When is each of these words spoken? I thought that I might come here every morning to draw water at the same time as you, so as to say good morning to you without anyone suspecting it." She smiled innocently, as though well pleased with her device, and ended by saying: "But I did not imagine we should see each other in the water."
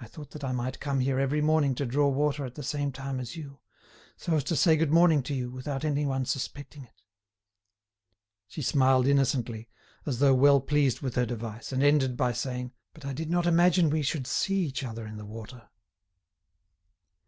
I 0.00 0.06
thought 0.08 0.32
that 0.32 0.42
I 0.42 0.50
might 0.50 0.80
come 0.80 0.98
here 0.98 1.20
every 1.20 1.40
morning 1.40 1.76
to 1.76 1.86
draw 1.86 2.08
water 2.08 2.44
at 2.44 2.56
the 2.56 2.62
same 2.64 2.90
time 2.90 3.20
as 3.20 3.36
you, 3.36 3.60
so 4.16 4.34
as 4.34 4.42
to 4.50 4.56
say 4.56 4.74
good 4.76 4.90
morning 4.90 5.22
to 5.22 5.32
you 5.32 5.48
without 5.48 5.84
anyone 5.84 6.24
suspecting 6.24 6.82
it." 6.86 7.02
She 8.48 8.62
smiled 8.62 9.06
innocently, 9.06 9.68
as 10.06 10.18
though 10.18 10.34
well 10.34 10.60
pleased 10.60 11.02
with 11.02 11.14
her 11.14 11.24
device, 11.24 11.70
and 11.70 11.84
ended 11.84 12.16
by 12.16 12.32
saying: 12.32 12.72
"But 12.92 13.04
I 13.04 13.12
did 13.12 13.30
not 13.30 13.46
imagine 13.46 13.90
we 13.90 14.02
should 14.02 14.26
see 14.26 14.56
each 14.64 14.82
other 14.82 15.06
in 15.06 15.18
the 15.18 15.24
water." 15.24 15.68